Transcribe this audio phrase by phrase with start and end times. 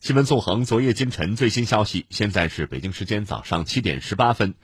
[0.00, 4.54] 新闻纵横，昨夜今晨最新消息，现在是北京时间早上七点十八分。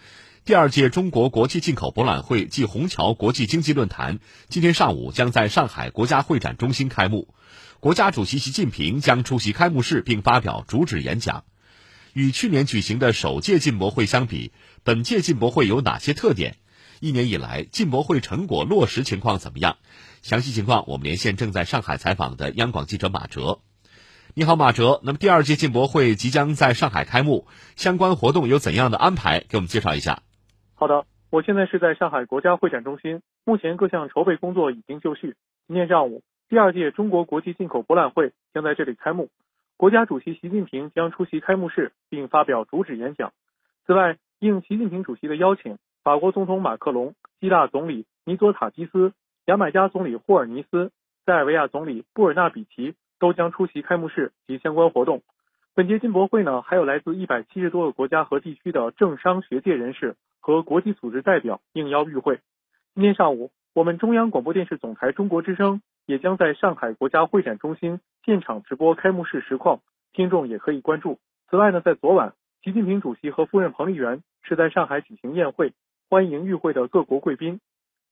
[0.44, 7.34] 第二届中国国际进口博览会暨虹桥国际经济论坛今天上午将在上海国家会展中心开幕，
[7.80, 11.42] 国家主席习近平将出席开幕式并发表主旨演讲。
[12.12, 14.52] 与去年举行的首届进博会相比，
[14.84, 16.58] 本届进博会有哪些特点？
[17.00, 19.78] 一年以来进博会成果落实情况怎么样？
[20.22, 23.62] 详细情况我们连线正在上海采访的央广记者马哲。
[24.36, 24.98] 你好，马哲。
[25.04, 29.38] 那么第二届进博会即将在上海开幕，相关活动有怎样的安排？
[29.38, 30.22] 给我们介绍一下。
[30.74, 35.36] 好的，我现在是在上海国家会展中心，目前各项筹备工作已经就绪。
[35.68, 39.28] 今天上午，第二届中国国际进口博览会将在这里开幕，
[39.76, 43.32] 国家主席习近平将出席开幕式并发表主旨演讲。
[43.86, 49.12] 此外，应习近平主席的邀请，法国总统马克龙、希腊总理尼佐塔基斯、
[49.46, 50.90] 牙买加总理霍尔尼斯、
[51.24, 52.96] 塞尔维亚总理布尔纳比奇。
[53.18, 55.22] 都将出席开幕式及相关活动。
[55.74, 62.38] 本届进博会呢，还有来自一百七十多个国家和地区的政商学界人士和国际组织代表应邀与会。
[62.94, 69.80] 今天上午，我们中央广播电视总台中国之声也将在上海国家会展中心现场直播开幕式实况，
[70.12, 71.18] 听众也可以关注。
[71.50, 75.72] 此外呢，在昨晚，习近平主席和夫人彭丽媛是在上海举行宴会，
[76.08, 77.58] 欢迎与会的各国贵宾。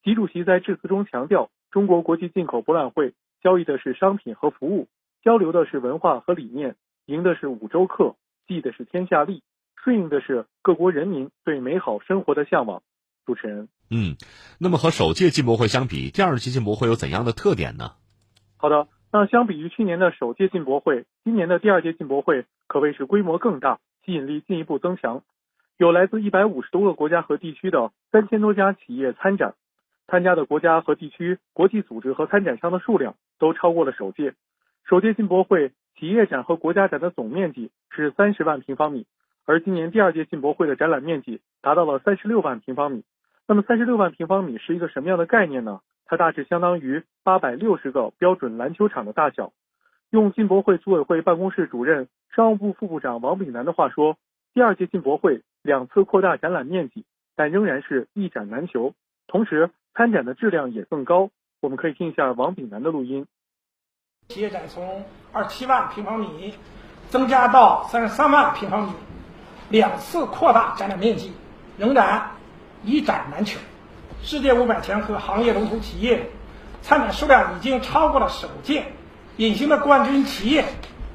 [0.02, 3.14] 习主席在致辞中强调，中国国际进口博览会。
[3.42, 4.88] 交易的是商品和服务，
[5.22, 6.76] 交流的是文化和理念，
[7.06, 8.14] 赢的是五洲客，
[8.46, 9.42] 记的是天下利，
[9.76, 12.82] 顺应的是各国人民对美好生活的向往。
[13.24, 14.16] 主持人，嗯，
[14.58, 17.92] 那么和首届进博会相比，第二届进博会有怎样的特点呢？
[18.56, 25.22] 好的，那相比于去年的首届进博会，今年的第二届进博会可谓是规模更大，吸引力进一步增强，
[25.78, 29.54] 有来自一百五十多个国家和地区的三千多家企业参展。
[30.08, 34.34] 参加的国家和地区、国际组织和参展商的数量都超过了首届。
[34.84, 39.06] 首届进博会企业展和国家展的总面积是三十万平方米，
[39.44, 43.05] 而今年第二届进博会的展览面积达到了三十六万平方米。
[43.47, 45.80] 那么，三十六万平方米是一个什么样的概念呢？
[46.06, 49.52] 它大致相当于八百六十个标准篮球场的大小。
[50.11, 54.18] 用进博会组委会办公室主任、商务部副部长王炳南的话说
[54.52, 57.05] ：“第二届进博会两次扩大展览面积，
[57.35, 58.95] 但仍然是一展难求。
[59.27, 61.30] 同时，参展的质量也更高，
[61.62, 63.24] 我们可以听一下王炳南的录音。
[64.30, 66.55] 企业展从二七万平方米
[67.08, 68.92] 增加到三十三万平方米，
[69.68, 71.33] 两次扩大展览面积，
[71.78, 72.33] 仍然
[72.83, 73.61] 一展难求。
[74.24, 76.30] 世界五百强和行业龙头企业
[76.83, 78.86] 参展数量已经超过了首届，
[79.36, 80.64] 隐形的冠军企业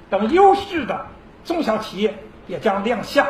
[0.09, 1.07] 等优势的
[1.43, 3.27] 中小企业也将亮相，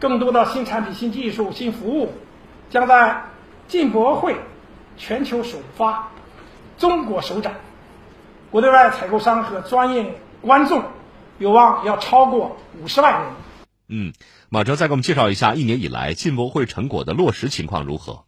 [0.00, 2.12] 更多的新产品、新技术、新服务
[2.70, 3.22] 将在。
[3.68, 4.34] 进博会
[4.98, 6.10] 全球首发，
[6.76, 7.54] 中国首展，
[8.50, 10.82] 国内外采购商和专业观众
[11.38, 13.30] 有望要超过五十万人。
[13.88, 14.12] 嗯，
[14.50, 18.24] 马哲再给我们介绍一下一年以来进博会成果的落实情况如何？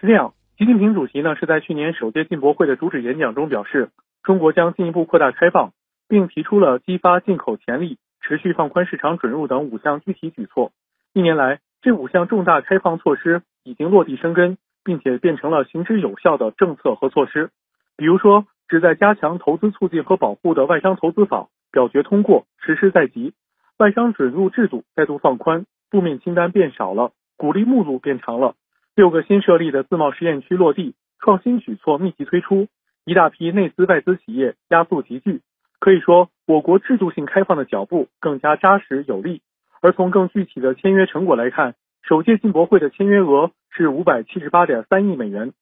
[0.00, 3.90] 是这样，习近平主席呢是在去年首届进博会的主旨演讲中表示，
[4.22, 5.72] 中国将进一步扩大开放，
[6.06, 10.70] 并提出了激发进口潜力、持续放宽市场准入等五项具体举措。
[11.12, 13.42] 一年来，这五项重大开放措施。
[13.62, 17.50] 已经落地生根，并且变成了行之有效的政策和措施。
[17.96, 23.32] 比如说，旨在加强投资促进和保护的外商投资法表决通过，实施在即；
[23.78, 28.54] 外商准入制度再度放宽，负面清单变少了，鼓励目录变长了。
[28.94, 32.68] 六个新设立的自贸试验区落地，创新举措密集推出，
[33.04, 35.40] 一大批内资外资企业加速集聚。
[35.78, 39.42] 可以说，我国制度性开放的脚步更加扎实有力。
[39.82, 45.52] 而从更具体的签约成果来看，首届进博会的签约额是五百七十八点三亿美元。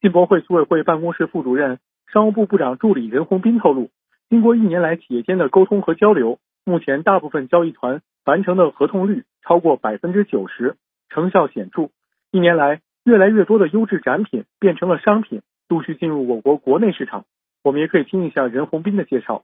[0.00, 1.80] 进博会组委会办公室副主任、
[2.12, 3.90] 商务部部长助理任洪斌透露，
[4.30, 10.76] 经过一年来企业间的沟通和交流，目前大部分交易团完成的合同率超过百分之九十，
[11.08, 11.90] 成效显著。
[12.30, 17.24] 一年来，越来越多的优质展品变成了商品，陆续进入我国国内市场。
[17.64, 19.42] 我们也可以听一下任洪斌的介绍。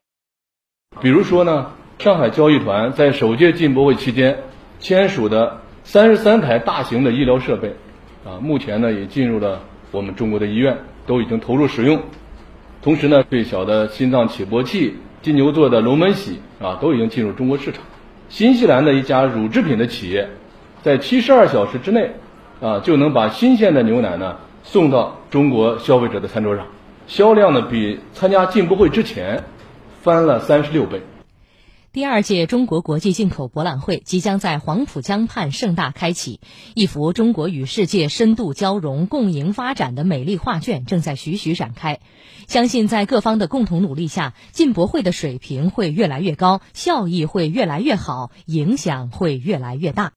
[1.03, 4.39] 比如说呢，上海交易团在首届进博会期间
[4.79, 5.64] 签署的。
[5.85, 7.69] 三十三台大型的医疗设备，
[8.25, 9.61] 啊，目前呢也进入了
[9.93, 10.77] 我们中国的医院，
[11.07, 12.01] 都已经投入使用。
[12.83, 17.83] 同时呢，最小的心脏起搏器、金牛座的龙门洗啊，都已经进入中国市场。
[18.29, 20.29] 新西兰的一家乳制品的企业，
[20.83, 22.11] 在七十二小时之内，
[22.61, 26.67] 啊，就能把新鲜的牛奶呢送到中国消费者的餐桌上，
[27.07, 29.45] 销量呢比参加进博会之前
[30.03, 31.01] 翻了三十六倍。
[31.95, 36.41] 第二届中国国际进口博览会即将在黄浦江畔盛大开启，
[36.75, 42.01] 一幅中国与世界深度交融、共赢发展的美丽画卷正在徐徐展开。
[42.49, 50.11] 相信在各方的共同努力下，进博会的水平会越来越高，效益会越来越好，影响会越来越大。